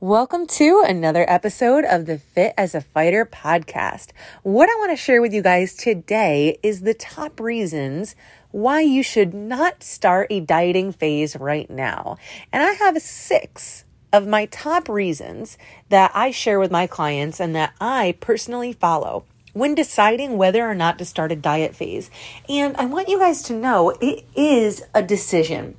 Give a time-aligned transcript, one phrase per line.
[0.00, 4.10] Welcome to another episode of the Fit as a Fighter podcast.
[4.42, 8.14] What I want to share with you guys today is the top reasons
[8.50, 12.18] why you should not start a dieting phase right now.
[12.52, 15.56] And I have six of my top reasons
[15.88, 19.24] that I share with my clients and that I personally follow
[19.54, 22.10] when deciding whether or not to start a diet phase.
[22.50, 25.78] And I want you guys to know it is a decision.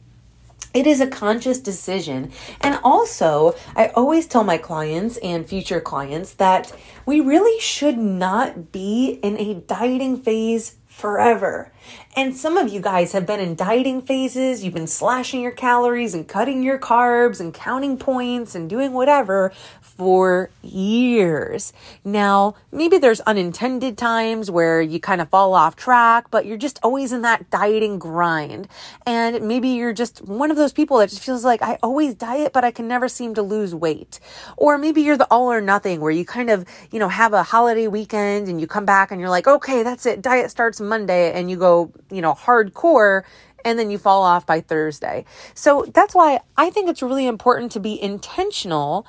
[0.77, 2.31] It is a conscious decision.
[2.61, 6.71] And also, I always tell my clients and future clients that
[7.03, 11.71] we really should not be in a dieting phase forever.
[12.15, 14.63] And some of you guys have been in dieting phases.
[14.63, 19.51] You've been slashing your calories and cutting your carbs and counting points and doing whatever
[19.97, 21.73] for years.
[22.05, 26.79] Now, maybe there's unintended times where you kind of fall off track, but you're just
[26.83, 28.67] always in that dieting grind.
[29.05, 32.53] And maybe you're just one of those people that just feels like I always diet,
[32.53, 34.19] but I can never seem to lose weight.
[34.55, 37.41] Or maybe you're the all or nothing where you kind of, you know, have a
[37.41, 40.21] holiday weekend and you come back and you're like, okay, that's it.
[40.21, 43.23] Diet starts Monday and you go, you know, hardcore
[43.65, 45.25] and then you fall off by Thursday.
[45.53, 49.05] So that's why I think it's really important to be intentional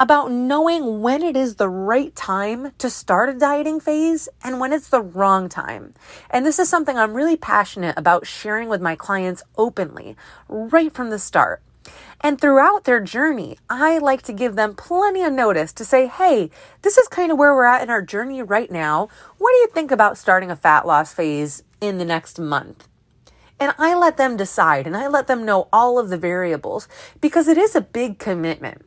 [0.00, 4.72] about knowing when it is the right time to start a dieting phase and when
[4.72, 5.92] it's the wrong time.
[6.30, 10.16] And this is something I'm really passionate about sharing with my clients openly
[10.48, 11.60] right from the start.
[12.22, 16.50] And throughout their journey, I like to give them plenty of notice to say, hey,
[16.80, 19.08] this is kind of where we're at in our journey right now.
[19.36, 22.88] What do you think about starting a fat loss phase in the next month?
[23.58, 26.88] And I let them decide and I let them know all of the variables
[27.20, 28.86] because it is a big commitment.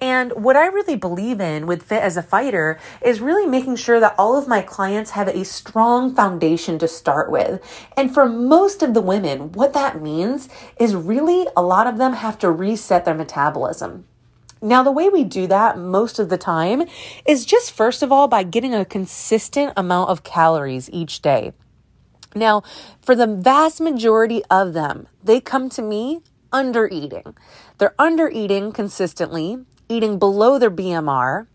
[0.00, 4.00] And what I really believe in with Fit as a Fighter is really making sure
[4.00, 7.60] that all of my clients have a strong foundation to start with.
[7.96, 12.14] And for most of the women, what that means is really a lot of them
[12.14, 14.04] have to reset their metabolism.
[14.60, 16.84] Now, the way we do that most of the time
[17.24, 21.52] is just first of all by getting a consistent amount of calories each day.
[22.34, 22.62] Now,
[23.00, 26.20] for the vast majority of them, they come to me
[26.52, 27.36] under eating.
[27.78, 29.58] They're under eating consistently,
[29.88, 31.46] eating below their BMR,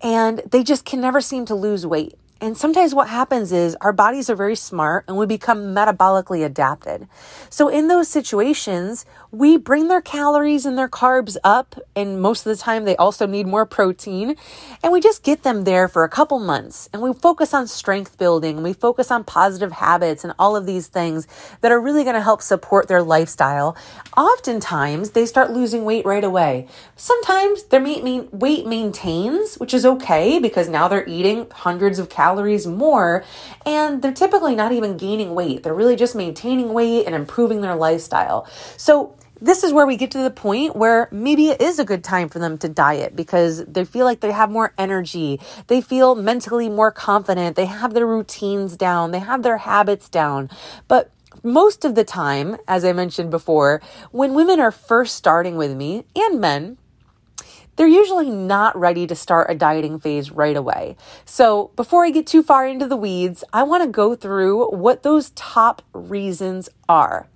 [0.00, 2.18] and they just can never seem to lose weight.
[2.40, 7.08] And sometimes what happens is our bodies are very smart and we become metabolically adapted.
[7.50, 11.74] So in those situations, we bring their calories and their carbs up.
[11.96, 14.36] And most of the time, they also need more protein.
[14.84, 16.88] And we just get them there for a couple months.
[16.92, 20.64] And we focus on strength building and we focus on positive habits and all of
[20.64, 21.26] these things
[21.60, 23.76] that are really going to help support their lifestyle.
[24.16, 26.68] Oftentimes, they start losing weight right away.
[26.94, 32.66] Sometimes their weight maintains, which is okay because now they're eating hundreds of calories calories
[32.66, 33.24] more,
[33.64, 35.62] and they're typically not even gaining weight.
[35.62, 38.46] They're really just maintaining weight and improving their lifestyle.
[38.76, 42.02] So, this is where we get to the point where maybe it is a good
[42.02, 45.40] time for them to diet because they feel like they have more energy.
[45.68, 47.54] They feel mentally more confident.
[47.54, 49.12] They have their routines down.
[49.12, 50.50] They have their habits down.
[50.88, 51.12] But
[51.44, 56.02] most of the time, as I mentioned before, when women are first starting with me
[56.16, 56.76] and men,
[57.78, 60.96] they're usually not ready to start a dieting phase right away.
[61.24, 65.04] So, before I get too far into the weeds, I want to go through what
[65.04, 67.28] those top reasons are.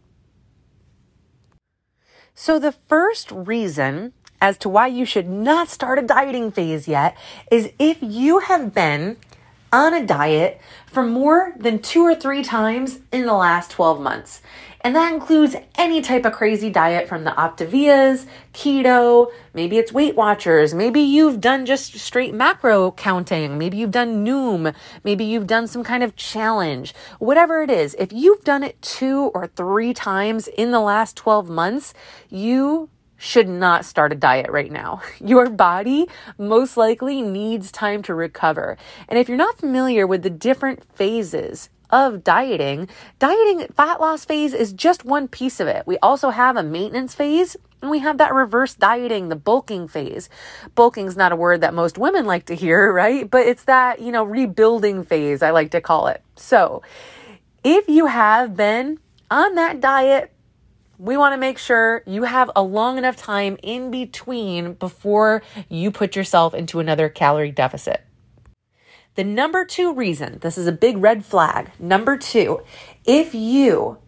[2.34, 7.16] So, the first reason as to why you should not start a dieting phase yet
[7.48, 9.16] is if you have been
[9.72, 14.42] on a diet for more than two or three times in the last 12 months.
[14.84, 20.16] And that includes any type of crazy diet from the Optavias, keto, maybe it's Weight
[20.16, 24.74] Watchers, maybe you've done just straight macro counting, maybe you've done Noom,
[25.04, 27.94] maybe you've done some kind of challenge, whatever it is.
[27.96, 31.94] If you've done it two or three times in the last 12 months,
[32.28, 32.90] you
[33.22, 35.00] should not start a diet right now.
[35.24, 38.76] Your body most likely needs time to recover.
[39.08, 42.88] And if you're not familiar with the different phases of dieting,
[43.20, 45.86] dieting fat loss phase is just one piece of it.
[45.86, 50.28] We also have a maintenance phase and we have that reverse dieting, the bulking phase.
[50.74, 53.30] Bulking is not a word that most women like to hear, right?
[53.30, 56.22] But it's that, you know, rebuilding phase, I like to call it.
[56.34, 56.82] So
[57.62, 58.98] if you have been
[59.30, 60.32] on that diet,
[61.02, 65.90] we want to make sure you have a long enough time in between before you
[65.90, 68.04] put yourself into another calorie deficit.
[69.16, 71.72] The number two reason, this is a big red flag.
[71.80, 72.62] Number two,
[73.04, 73.98] if you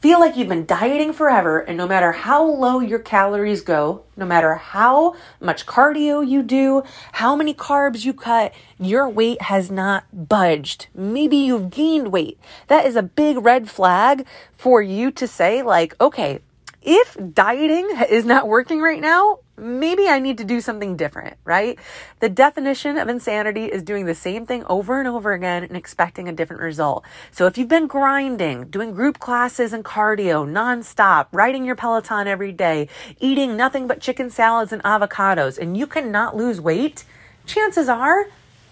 [0.00, 4.24] feel like you've been dieting forever and no matter how low your calories go, no
[4.24, 10.04] matter how much cardio you do, how many carbs you cut, your weight has not
[10.28, 10.86] budged.
[10.94, 12.38] Maybe you've gained weight.
[12.68, 16.40] That is a big red flag for you to say, like, okay,
[16.80, 21.78] if dieting is not working right now, maybe I need to do something different, right?
[22.20, 26.28] The definition of insanity is doing the same thing over and over again and expecting
[26.28, 27.04] a different result.
[27.30, 32.52] So if you've been grinding, doing group classes and cardio nonstop, riding your Peloton every
[32.52, 32.88] day,
[33.20, 37.04] eating nothing but chicken salads and avocados, and you cannot lose weight,
[37.46, 38.26] chances are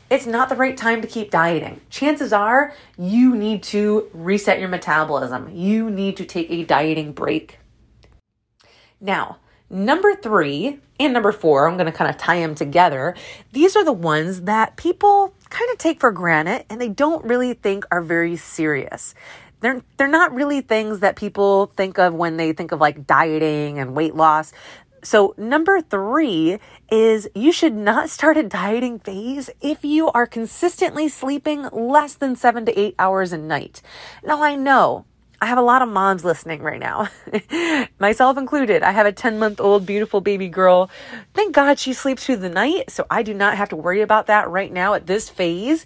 [0.08, 1.80] it's not the right time to keep dieting.
[1.90, 5.50] Chances are you need to reset your metabolism.
[5.52, 7.58] You need to take a dieting break.
[9.00, 9.38] Now,
[9.70, 13.14] number three and number four, I'm going to kind of tie them together.
[13.52, 17.54] These are the ones that people kind of take for granted and they don't really
[17.54, 19.14] think are very serious.
[19.60, 23.78] They're, they're not really things that people think of when they think of like dieting
[23.78, 24.52] and weight loss.
[25.02, 26.58] So, number three
[26.90, 32.34] is you should not start a dieting phase if you are consistently sleeping less than
[32.34, 33.82] seven to eight hours a night.
[34.24, 35.04] Now, I know
[35.40, 37.08] I have a lot of moms listening right now,
[37.98, 38.82] myself included.
[38.82, 40.90] I have a 10 month old beautiful baby girl.
[41.34, 44.28] Thank God she sleeps through the night, so I do not have to worry about
[44.28, 45.84] that right now at this phase.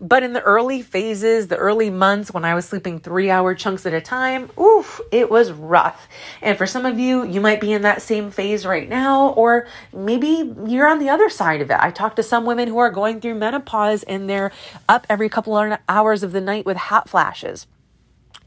[0.00, 3.84] But in the early phases, the early months when I was sleeping three hour chunks
[3.84, 6.06] at a time, oof, it was rough.
[6.40, 9.66] And for some of you, you might be in that same phase right now, or
[9.92, 11.78] maybe you're on the other side of it.
[11.80, 14.52] I talked to some women who are going through menopause and they're
[14.88, 17.66] up every couple of hours of the night with hot flashes.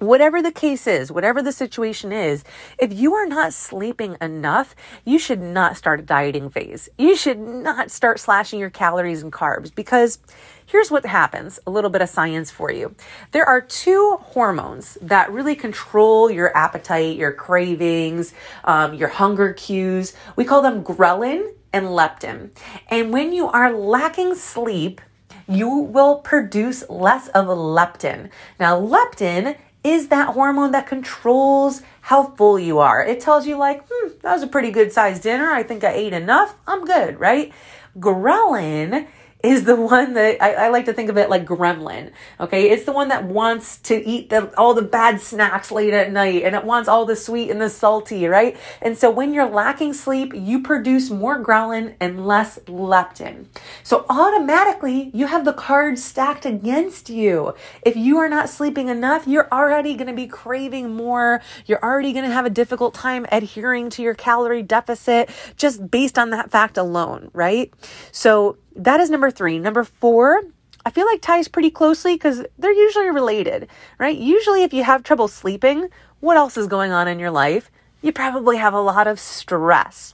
[0.02, 2.44] Whatever the case is, whatever the situation is,
[2.80, 4.76] if you are not sleeping enough,
[5.06, 6.90] you should not start a dieting phase.
[6.98, 10.18] You should not start slashing your calories and carbs because
[10.66, 12.96] here's what happens a little bit of science for you.
[13.32, 18.34] There are two hormones that really control your appetite, your cravings,
[18.64, 20.16] um, your hunger cues.
[20.36, 22.50] We call them ghrelin and leptin.
[22.90, 25.00] And when you are lacking sleep,
[25.48, 28.32] you will produce less of leptin.
[28.60, 33.04] Now, leptin is that hormone that controls how full you are.
[33.04, 35.52] It tells you, like, hmm, that was a pretty good sized dinner.
[35.52, 36.56] I think I ate enough.
[36.68, 37.52] I'm good, right?
[37.98, 39.08] Ghrelin
[39.44, 42.12] is the one that I, I, like to think of it like gremlin.
[42.40, 42.70] Okay.
[42.70, 46.44] It's the one that wants to eat the, all the bad snacks late at night
[46.44, 48.58] and it wants all the sweet and the salty, right?
[48.82, 53.46] And so when you're lacking sleep, you produce more ghrelin and less leptin.
[53.84, 57.56] So automatically you have the cards stacked against you.
[57.84, 61.42] If you are not sleeping enough, you're already going to be craving more.
[61.66, 66.18] You're already going to have a difficult time adhering to your calorie deficit just based
[66.18, 67.74] on that fact alone, right?
[68.12, 69.60] So that is number three.
[69.60, 70.42] Number four,
[70.86, 74.18] I feel like ties pretty closely because they're usually related, right?
[74.18, 75.90] Usually, if you have trouble sleeping,
[76.20, 77.70] what else is going on in your life?
[78.02, 80.14] You probably have a lot of stress.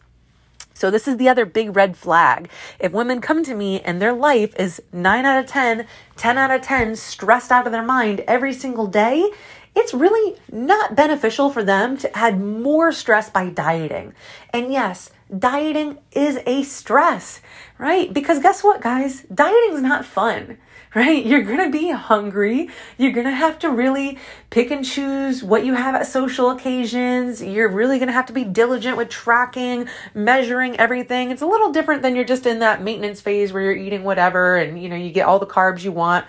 [0.74, 2.50] So, this is the other big red flag.
[2.80, 5.88] If women come to me and their life is 9 out of 10,
[6.18, 9.32] 10 out of 10, stressed out of their mind every single day,
[9.76, 14.14] it's really not beneficial for them to add more stress by dieting.
[14.52, 17.42] And yes, dieting is a stress,
[17.78, 18.14] right?
[18.14, 19.24] Because guess what, guys?
[19.34, 20.58] Dieting is not fun,
[20.96, 21.26] right?
[21.26, 22.70] You're gonna be hungry.
[22.98, 24.18] You're gonna have to really
[24.50, 27.42] pick and choose what you have at social occasions.
[27.44, 31.32] You're really gonna have to be diligent with tracking, measuring everything.
[31.32, 34.56] It's a little different than you're just in that maintenance phase where you're eating whatever
[34.56, 36.26] and you know, you get all the carbs you want.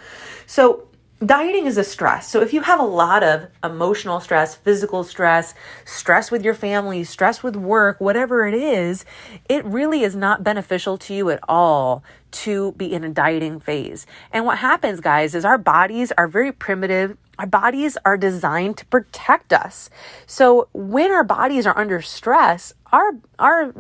[0.47, 0.88] So
[1.25, 2.29] dieting is a stress.
[2.29, 5.55] So if you have a lot of emotional stress, physical stress,
[5.85, 9.05] stress with your family, stress with work, whatever it is,
[9.49, 14.07] it really is not beneficial to you at all to be in a dieting phase.
[14.33, 17.17] And what happens, guys, is our bodies are very primitive.
[17.39, 19.91] Our bodies are designed to protect us.
[20.27, 23.73] So when our bodies are under stress, our our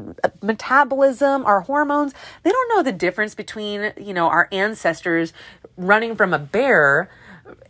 [0.43, 5.33] metabolism, our hormones, they don't know the difference between, you know, our ancestors
[5.77, 7.09] running from a bear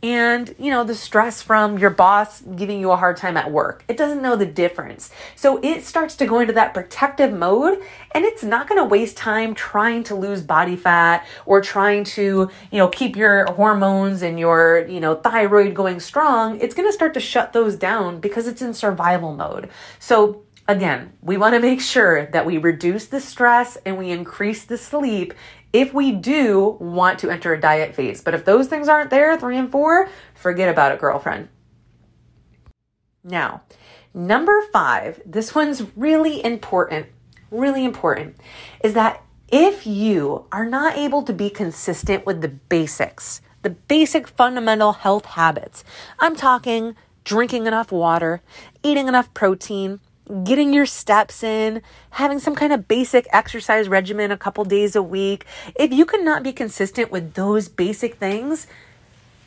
[0.02, 3.84] and you know the stress from your boss giving you a hard time at work.
[3.88, 5.10] It doesn't know the difference.
[5.34, 7.78] So it starts to go into that protective mode
[8.12, 12.50] and it's not going to waste time trying to lose body fat or trying to
[12.70, 16.60] you know keep your hormones and your you know thyroid going strong.
[16.60, 19.70] It's going to start to shut those down because it's in survival mode.
[19.98, 24.66] So Again, we want to make sure that we reduce the stress and we increase
[24.66, 25.32] the sleep
[25.72, 28.22] if we do want to enter a diet phase.
[28.22, 31.48] But if those things aren't there, three and four, forget about it, girlfriend.
[33.22, 33.62] Now,
[34.14, 37.06] number five, this one's really important,
[37.50, 38.36] really important,
[38.82, 44.28] is that if you are not able to be consistent with the basics, the basic
[44.28, 45.84] fundamental health habits,
[46.18, 46.94] I'm talking
[47.24, 48.40] drinking enough water,
[48.82, 50.00] eating enough protein,
[50.44, 55.02] getting your steps in, having some kind of basic exercise regimen a couple days a
[55.02, 58.66] week, if you cannot be consistent with those basic things,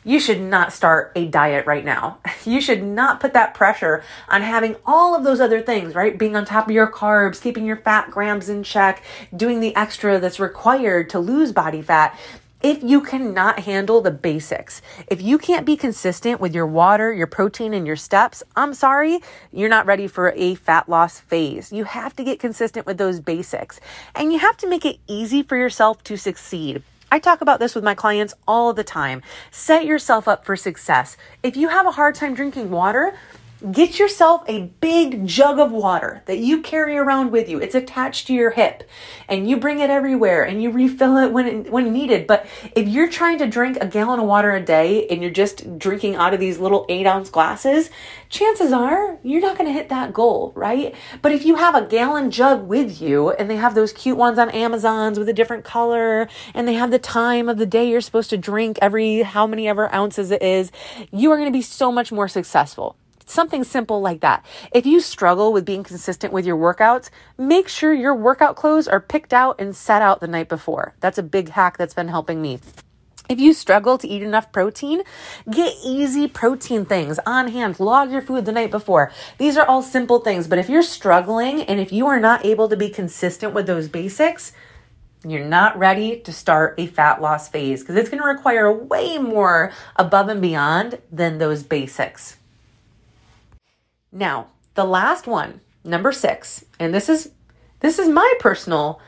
[0.04, 2.18] you should not start a diet right now.
[2.44, 6.18] You should not put that pressure on having all of those other things, right?
[6.18, 9.00] Being on top of your carbs, keeping your fat grams in check,
[9.34, 12.18] doing the extra that's required to lose body fat.
[12.62, 17.26] If you cannot handle the basics, if you can't be consistent with your water, your
[17.26, 19.18] protein, and your steps, I'm sorry,
[19.50, 21.72] you're not ready for a fat loss phase.
[21.72, 23.80] You have to get consistent with those basics
[24.14, 26.84] and you have to make it easy for yourself to succeed.
[27.10, 29.22] I talk about this with my clients all the time.
[29.50, 31.16] Set yourself up for success.
[31.42, 33.12] If you have a hard time drinking water,
[33.70, 37.60] Get yourself a big jug of water that you carry around with you.
[37.60, 38.82] It's attached to your hip
[39.28, 42.26] and you bring it everywhere and you refill it when it, when needed.
[42.26, 45.78] But if you're trying to drink a gallon of water a day and you're just
[45.78, 47.88] drinking out of these little eight ounce glasses,
[48.28, 50.92] chances are you're not going to hit that goal, right?
[51.20, 54.40] But if you have a gallon jug with you and they have those cute ones
[54.40, 58.00] on Amazon's with a different color and they have the time of the day you're
[58.00, 60.72] supposed to drink every how many ever ounces it is,
[61.12, 62.96] you are going to be so much more successful.
[63.32, 64.44] Something simple like that.
[64.72, 67.08] If you struggle with being consistent with your workouts,
[67.38, 70.94] make sure your workout clothes are picked out and set out the night before.
[71.00, 72.60] That's a big hack that's been helping me.
[73.30, 75.02] If you struggle to eat enough protein,
[75.50, 77.80] get easy protein things on hand.
[77.80, 79.10] Log your food the night before.
[79.38, 82.68] These are all simple things, but if you're struggling and if you are not able
[82.68, 84.52] to be consistent with those basics,
[85.26, 89.16] you're not ready to start a fat loss phase because it's going to require way
[89.16, 92.36] more above and beyond than those basics.
[94.12, 97.30] Now, the last one, number 6, and this is
[97.80, 99.00] this is my personal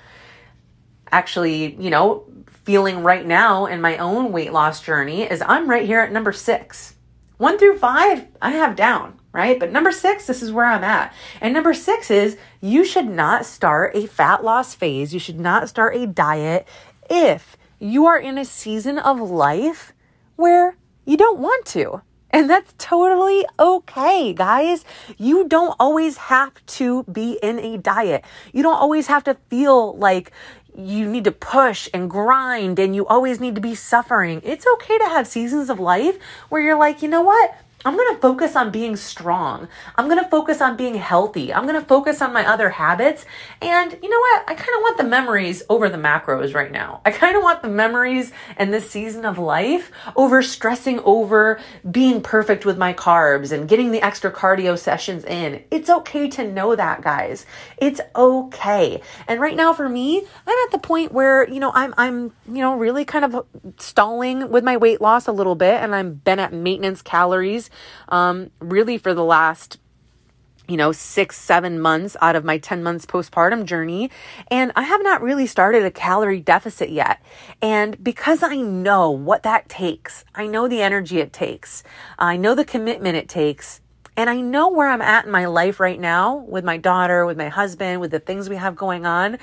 [1.12, 2.24] actually, you know,
[2.64, 6.32] feeling right now in my own weight loss journey is I'm right here at number
[6.32, 6.94] 6.
[7.36, 9.60] 1 through 5 I have down, right?
[9.60, 11.12] But number 6 this is where I'm at.
[11.40, 15.12] And number 6 is you should not start a fat loss phase.
[15.12, 16.66] You should not start a diet
[17.08, 19.92] if you are in a season of life
[20.36, 22.02] where you don't want to.
[22.34, 24.84] And that's totally okay, guys.
[25.16, 28.24] You don't always have to be in a diet.
[28.52, 30.32] You don't always have to feel like
[30.76, 34.40] you need to push and grind and you always need to be suffering.
[34.42, 37.54] It's okay to have seasons of life where you're like, you know what?
[37.84, 39.68] I'm going to focus on being strong.
[39.96, 41.52] I'm going to focus on being healthy.
[41.52, 43.26] I'm going to focus on my other habits.
[43.60, 44.44] And you know what?
[44.48, 47.02] I kind of want the memories over the macros right now.
[47.04, 51.60] I kind of want the memories and this season of life over stressing over
[51.90, 55.62] being perfect with my carbs and getting the extra cardio sessions in.
[55.70, 57.44] It's okay to know that, guys.
[57.76, 59.02] It's okay.
[59.28, 62.60] And right now for me, I'm at the point where, you know, I'm I'm, you
[62.60, 63.46] know, really kind of
[63.78, 67.68] stalling with my weight loss a little bit and I'm been at maintenance calories
[68.08, 69.78] um, really for the last
[70.68, 74.10] you know, six, seven months out of my 10 months postpartum journey.
[74.48, 77.22] And I have not really started a calorie deficit yet.
[77.60, 81.82] And because I know what that takes, I know the energy it takes,
[82.18, 83.80] I know the commitment it takes.
[84.16, 87.36] And I know where I'm at in my life right now with my daughter, with
[87.36, 89.38] my husband, with the things we have going on.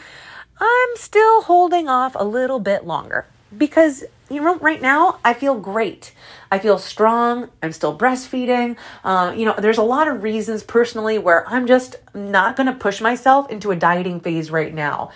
[0.61, 3.25] I'm still holding off a little bit longer
[3.57, 6.13] because you know right now i feel great.
[6.53, 7.49] I feel strong.
[7.63, 8.75] I'm still breastfeeding.
[9.03, 12.73] Uh, you know there's a lot of reasons personally where i'm just not going to
[12.73, 15.11] push myself into a dieting phase right now.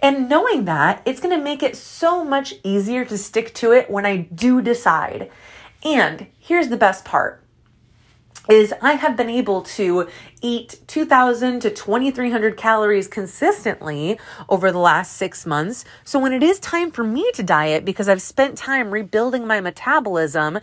[0.00, 3.90] And knowing that it's going to make it so much easier to stick to it
[3.90, 5.30] when i do decide.
[5.84, 7.42] And here's the best part
[8.48, 10.08] is I have been able to
[10.40, 15.84] eat 2,000 to 2,300 calories consistently over the last six months.
[16.04, 19.60] So when it is time for me to diet, because I've spent time rebuilding my
[19.60, 20.60] metabolism,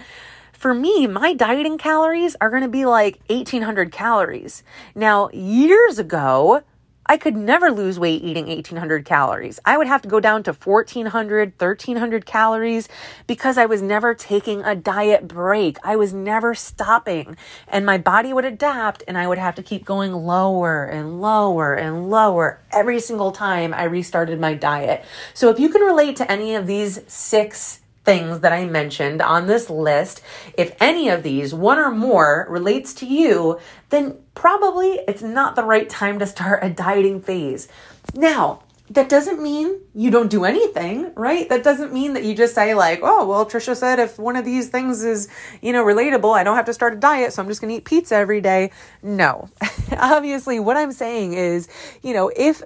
[0.51, 4.63] for me, my dieting calories are going to be like 1,800 calories.
[4.96, 6.63] Now, years ago,
[7.08, 9.60] I could never lose weight eating 1800 calories.
[9.64, 12.90] I would have to go down to 1400, 1300 calories
[13.28, 15.78] because I was never taking a diet break.
[15.84, 19.86] I was never stopping and my body would adapt and I would have to keep
[19.86, 25.06] going lower and lower and lower every single time I restarted my diet.
[25.36, 29.48] So if you can relate to any of these six things that I mentioned on
[29.48, 30.22] this list,
[30.58, 33.60] if any of these, one or more, relates to you,
[33.90, 37.68] then probably it's not the right time to start a dieting phase.
[38.14, 41.50] Now, that doesn't mean you don't do anything, right?
[41.50, 44.46] That doesn't mean that you just say like, "Oh, well, Trisha said if one of
[44.46, 45.28] these things is,
[45.62, 47.78] you know, relatable, I don't have to start a diet, so I'm just going to
[47.78, 48.72] eat pizza every day."
[49.02, 49.50] No.
[49.98, 51.68] Obviously, what I'm saying is,
[52.04, 52.62] you know, if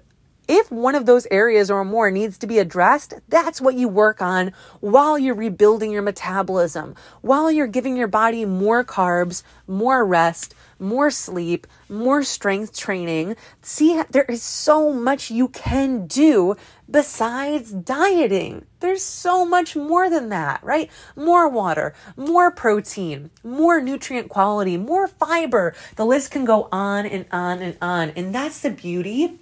[0.49, 4.19] if one of those areas or more needs to be addressed, that's what you work
[4.19, 10.55] on while you're rebuilding your metabolism, while you're giving your body more carbs, more rest,
[10.79, 13.35] more sleep, more strength training.
[13.61, 16.55] See, there is so much you can do
[16.89, 18.65] besides dieting.
[18.79, 20.89] There's so much more than that, right?
[21.15, 25.75] More water, more protein, more nutrient quality, more fiber.
[25.95, 28.09] The list can go on and on and on.
[28.15, 29.37] And that's the beauty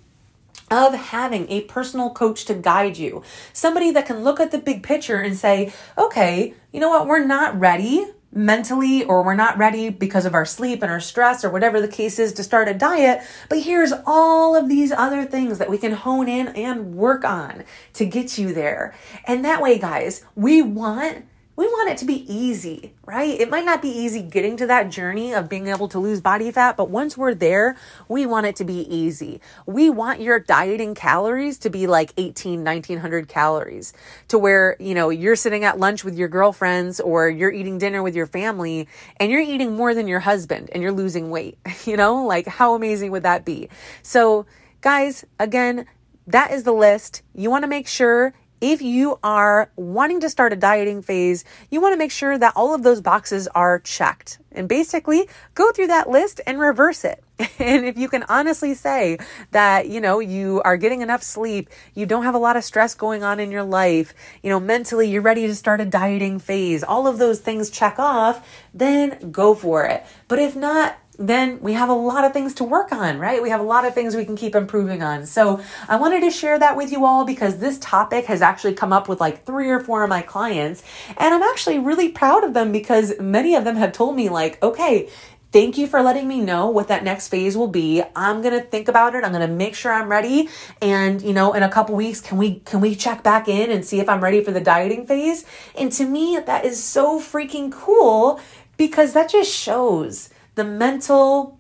[0.69, 3.23] of having a personal coach to guide you.
[3.53, 7.07] Somebody that can look at the big picture and say, okay, you know what?
[7.07, 11.43] We're not ready mentally or we're not ready because of our sleep and our stress
[11.43, 13.21] or whatever the case is to start a diet.
[13.49, 17.63] But here's all of these other things that we can hone in and work on
[17.93, 18.93] to get you there.
[19.25, 21.25] And that way, guys, we want
[21.57, 23.41] we want it to be easy, right?
[23.41, 26.51] It might not be easy getting to that journey of being able to lose body
[26.51, 27.75] fat, but once we're there,
[28.07, 29.41] we want it to be easy.
[29.65, 33.91] We want your dieting calories to be like 18, 1900 calories
[34.27, 38.03] to where, you know, you're sitting at lunch with your girlfriends or you're eating dinner
[38.03, 38.87] with your family
[39.19, 42.75] and you're eating more than your husband and you're losing weight, you know, like how
[42.75, 43.67] amazing would that be?
[44.03, 44.45] So
[44.81, 45.87] guys, again,
[46.27, 47.23] that is the list.
[47.33, 51.81] You want to make sure if you are wanting to start a dieting phase, you
[51.81, 54.39] want to make sure that all of those boxes are checked.
[54.51, 57.23] And basically, go through that list and reverse it.
[57.59, 59.17] And if you can honestly say
[59.51, 62.95] that, you know, you are getting enough sleep, you don't have a lot of stress
[62.95, 66.83] going on in your life, you know, mentally you're ready to start a dieting phase,
[66.83, 70.05] all of those things check off, then go for it.
[70.27, 73.41] But if not, then we have a lot of things to work on, right?
[73.41, 75.25] We have a lot of things we can keep improving on.
[75.25, 78.93] So I wanted to share that with you all because this topic has actually come
[78.93, 80.83] up with like three or four of my clients.
[81.17, 84.61] And I'm actually really proud of them because many of them have told me, like,
[84.61, 85.09] okay,
[85.49, 88.03] Thank you for letting me know what that next phase will be.
[88.17, 89.23] I'm going to think about it.
[89.23, 90.49] I'm going to make sure I'm ready.
[90.81, 93.85] And, you know, in a couple weeks, can we, can we check back in and
[93.85, 95.45] see if I'm ready for the dieting phase?
[95.73, 98.41] And to me, that is so freaking cool
[98.75, 101.56] because that just shows the mental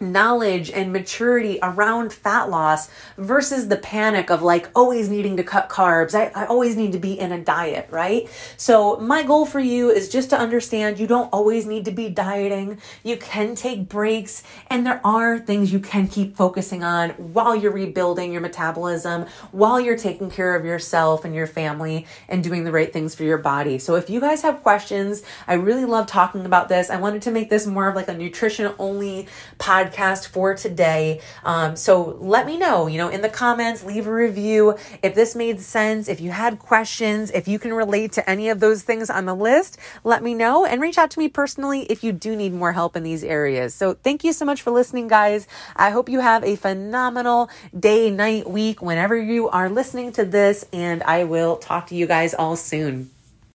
[0.00, 5.68] knowledge and maturity around fat loss versus the panic of like always needing to cut
[5.68, 6.14] carbs.
[6.14, 8.28] I, I always need to be in a diet, right?
[8.56, 12.10] So, my goal for you is just to understand you don't always need to be
[12.10, 12.78] dieting.
[13.02, 17.72] You can take breaks, and there are things you can keep focusing on while you're
[17.72, 22.72] rebuilding your metabolism, while you're taking care of yourself and your family and doing the
[22.72, 23.78] right things for your body.
[23.78, 26.90] So, if you guys have questions, I really love talking about this.
[26.90, 29.26] I wanted to make this more of like a nutrition only
[29.58, 31.20] podcast podcast for today.
[31.44, 35.34] Um, so let me know, you know, in the comments, leave a review if this
[35.34, 39.10] made sense, if you had questions, if you can relate to any of those things
[39.10, 42.36] on the list, let me know and reach out to me personally if you do
[42.36, 43.74] need more help in these areas.
[43.74, 45.46] So thank you so much for listening, guys.
[45.74, 50.66] I hope you have a phenomenal day, night, week, whenever you are listening to this,
[50.72, 53.15] and I will talk to you guys all soon.